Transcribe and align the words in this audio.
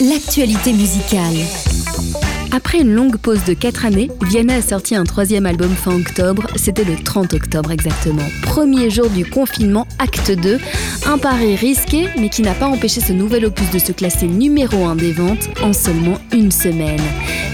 l'actualité 0.00 0.72
musicale. 0.72 1.34
Après 2.52 2.78
une 2.80 2.94
longue 2.94 3.16
pause 3.16 3.44
de 3.44 3.52
4 3.52 3.84
années, 3.84 4.10
Vianney 4.22 4.54
a 4.54 4.62
sorti 4.62 4.94
un 4.94 5.04
troisième 5.04 5.44
album 5.44 5.70
fin 5.70 5.94
octobre, 5.94 6.46
c'était 6.56 6.84
le 6.84 6.96
30 6.96 7.34
octobre 7.34 7.72
exactement. 7.72 8.22
Premier 8.42 8.90
jour 8.90 9.10
du 9.10 9.26
confinement, 9.26 9.86
acte 9.98 10.30
2, 10.30 10.58
un 11.08 11.16
pari 11.16 11.56
risqué 11.56 12.06
mais 12.18 12.28
qui 12.28 12.42
n'a 12.42 12.52
pas 12.52 12.66
empêché 12.66 13.00
ce 13.00 13.14
nouvel 13.14 13.46
opus 13.46 13.70
de 13.70 13.78
se 13.78 13.92
classer 13.92 14.26
numéro 14.26 14.84
1 14.84 14.96
des 14.96 15.12
ventes 15.12 15.48
en 15.62 15.72
seulement 15.72 16.18
une 16.32 16.52
semaine. 16.52 17.00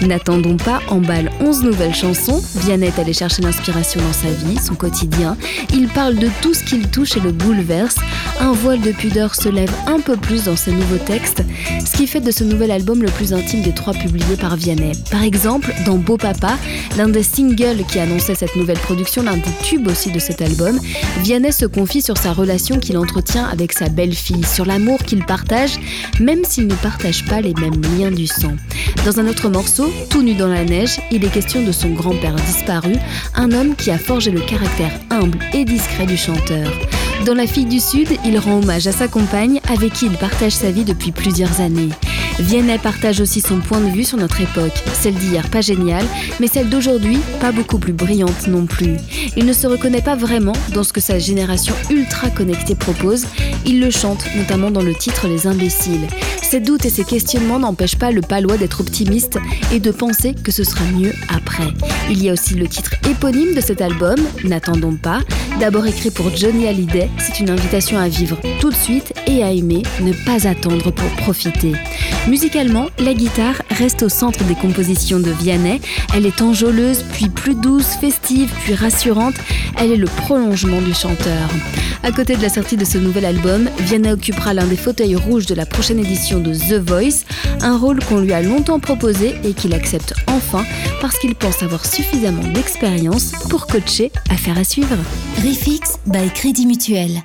N'attendons 0.01 0.57
pas, 0.57 0.81
emballe 0.89 1.31
11 1.39 1.63
nouvelles 1.63 1.95
chansons, 1.95 2.43
Vianney 2.55 2.87
est 2.87 2.99
allé 2.99 3.13
chercher 3.13 3.41
l'inspiration 3.41 4.01
dans 4.01 4.13
sa 4.13 4.27
vie, 4.27 4.57
son 4.61 4.75
quotidien, 4.75 5.37
il 5.73 5.87
parle 5.87 6.15
de 6.15 6.29
tout 6.41 6.53
ce 6.53 6.65
qu'il 6.65 6.89
touche 6.89 7.15
et 7.15 7.21
le 7.21 7.31
bouleverse, 7.31 7.95
un 8.41 8.51
voile 8.51 8.81
de 8.81 8.91
pudeur 8.91 9.35
se 9.35 9.47
lève 9.47 9.71
un 9.87 10.01
peu 10.01 10.17
plus 10.17 10.43
dans 10.43 10.57
ses 10.57 10.71
nouveaux 10.71 10.97
textes, 10.97 11.41
ce 11.85 11.95
qui 11.95 12.07
fait 12.07 12.19
de 12.19 12.31
ce 12.31 12.43
nouvel 12.43 12.71
album 12.71 13.01
le 13.01 13.09
plus 13.09 13.33
intime 13.33 13.61
des 13.61 13.73
trois 13.73 13.93
publiés 13.93 14.35
par 14.35 14.57
Vianney. 14.57 14.91
Par 15.09 15.23
exemple, 15.23 15.73
dans 15.85 15.95
Beau 15.95 16.17
Papa, 16.17 16.57
l'un 16.97 17.07
des 17.07 17.23
singles 17.23 17.85
qui 17.87 17.99
annonçait 17.99 18.35
cette 18.35 18.55
nouvelle 18.57 18.79
production, 18.79 19.23
l'un 19.23 19.37
des 19.37 19.43
tubes 19.63 19.87
aussi 19.87 20.11
de 20.11 20.19
cet 20.19 20.41
album, 20.41 20.77
Vianney 21.21 21.53
se 21.53 21.65
confie 21.65 22.01
sur 22.01 22.17
sa 22.17 22.33
relation 22.33 22.79
qu'il 22.79 22.97
entretient 22.97 23.44
avec 23.51 23.73
sa 23.73 23.89
belle-fille, 23.89 24.45
sur 24.45 24.65
l'amour 24.65 24.99
qu'il 24.99 25.25
partage, 25.25 25.79
même 26.19 26.43
s'il 26.43 26.67
ne 26.67 26.75
partage 26.75 27.25
pas 27.25 27.41
les 27.41 27.53
mêmes 27.53 27.81
liens 27.97 28.11
du 28.11 28.27
sang. 28.27 28.53
Dans 29.05 29.19
un 29.19 29.27
autre 29.27 29.49
morceau, 29.49 29.91
Tout 30.09 30.23
nu 30.23 30.33
dans 30.33 30.47
la 30.47 30.63
neige, 30.63 30.99
il 31.11 31.23
est 31.23 31.31
question 31.31 31.63
de 31.63 31.71
son 31.71 31.89
grand-père 31.89 32.35
disparu, 32.35 32.93
un 33.35 33.51
homme 33.51 33.75
qui 33.75 33.91
a 33.91 33.97
forgé 33.97 34.31
le 34.31 34.41
caractère 34.41 34.91
humble 35.09 35.39
et 35.53 35.65
discret 35.65 36.05
du 36.05 36.17
chanteur. 36.17 36.71
Dans 37.25 37.33
La 37.33 37.47
fille 37.47 37.65
du 37.65 37.79
Sud, 37.79 38.09
il 38.25 38.37
rend 38.37 38.59
hommage 38.59 38.87
à 38.87 38.91
sa 38.91 39.07
compagne 39.07 39.59
avec 39.69 39.93
qui 39.93 40.05
il 40.05 40.17
partage 40.17 40.51
sa 40.51 40.71
vie 40.71 40.83
depuis 40.83 41.11
plusieurs 41.11 41.61
années. 41.61 41.89
Vianney 42.39 42.77
partage 42.77 43.21
aussi 43.21 43.39
son 43.39 43.59
point 43.59 43.79
de 43.79 43.89
vue 43.89 44.03
sur 44.03 44.17
notre 44.17 44.41
époque, 44.41 44.83
celle 44.93 45.15
d'hier 45.15 45.49
pas 45.49 45.61
géniale, 45.61 46.05
mais 46.39 46.47
celle 46.47 46.69
d'aujourd'hui 46.69 47.19
pas 47.39 47.51
beaucoup 47.51 47.79
plus 47.79 47.93
brillante 47.93 48.47
non 48.47 48.65
plus. 48.65 48.97
Il 49.37 49.45
ne 49.45 49.53
se 49.53 49.67
reconnaît 49.67 50.01
pas 50.01 50.15
vraiment 50.15 50.53
dans 50.73 50.83
ce 50.83 50.91
que 50.91 51.01
sa 51.01 51.17
génération 51.17 51.73
ultra 51.89 52.29
connectée 52.29 52.75
propose, 52.75 53.25
il 53.65 53.79
le 53.79 53.89
chante 53.89 54.25
notamment 54.35 54.71
dans 54.71 54.81
le 54.81 54.93
titre 54.93 55.27
Les 55.27 55.47
imbéciles. 55.47 56.07
Ses 56.55 56.61
doutes 56.61 56.85
et 56.85 56.89
ses 56.89 57.03
questionnements 57.03 57.59
n'empêchent 57.59 57.97
pas 57.97 58.11
le 58.11 58.21
palois 58.21 58.55
d'être 58.55 58.79
optimiste 58.79 59.37
et 59.73 59.81
de 59.81 59.91
penser 59.91 60.33
que 60.33 60.53
ce 60.53 60.63
sera 60.63 60.85
mieux 60.85 61.11
après. 61.27 61.67
Il 62.09 62.23
y 62.23 62.29
a 62.29 62.31
aussi 62.31 62.53
le 62.53 62.65
titre 62.69 62.93
éponyme 63.11 63.53
de 63.53 63.59
cet 63.59 63.81
album, 63.81 64.15
N'attendons 64.45 64.95
pas, 64.95 65.19
d'abord 65.59 65.85
écrit 65.85 66.11
pour 66.11 66.33
Johnny 66.33 66.65
Hallyday, 66.65 67.09
c'est 67.19 67.41
une 67.41 67.49
invitation 67.49 67.97
à 67.97 68.07
vivre 68.07 68.37
tout 68.61 68.69
de 68.69 68.75
suite 68.75 69.11
et 69.27 69.43
à 69.43 69.51
aimer, 69.51 69.83
ne 69.99 70.13
pas 70.13 70.47
attendre 70.47 70.91
pour 70.91 71.09
profiter. 71.17 71.73
Musicalement, 72.27 72.87
la 72.99 73.13
guitare 73.13 73.61
reste 73.69 74.01
au 74.01 74.09
centre 74.09 74.43
des 74.45 74.55
compositions 74.55 75.19
de 75.19 75.29
Vianney. 75.29 75.79
Elle 76.15 76.25
est 76.25 76.41
enjôleuse, 76.41 77.03
puis 77.13 77.29
plus 77.29 77.53
douce, 77.53 77.97
festive, 78.01 78.51
puis 78.63 78.73
rassurante. 78.73 79.35
Elle 79.77 79.91
est 79.91 79.97
le 79.97 80.07
prolongement 80.07 80.81
du 80.81 80.93
chanteur. 80.93 81.49
À 82.01 82.11
côté 82.11 82.35
de 82.35 82.41
la 82.41 82.49
sortie 82.49 82.77
de 82.77 82.85
ce 82.85 82.97
nouvel 82.97 83.25
album, 83.25 83.69
Vianney 83.79 84.11
occupera 84.11 84.53
l'un 84.55 84.65
des 84.65 84.75
fauteuils 84.75 85.15
rouges 85.15 85.45
de 85.45 85.53
la 85.53 85.67
prochaine 85.67 85.99
édition 85.99 86.39
de 86.45 86.53
The 86.53 86.87
Voice, 86.87 87.25
un 87.61 87.77
rôle 87.77 88.03
qu'on 88.05 88.19
lui 88.19 88.33
a 88.33 88.41
longtemps 88.41 88.79
proposé 88.79 89.35
et 89.43 89.53
qu'il 89.53 89.73
accepte 89.73 90.13
enfin 90.27 90.63
parce 91.01 91.17
qu'il 91.19 91.35
pense 91.35 91.63
avoir 91.63 91.85
suffisamment 91.85 92.43
d'expérience 92.53 93.31
pour 93.49 93.67
coacher 93.67 94.11
Affaire 94.29 94.57
à 94.57 94.63
suivre. 94.63 94.97
Refix 95.37 95.99
by 96.05 96.29
Crédit 96.33 96.65
Mutuel. 96.65 97.21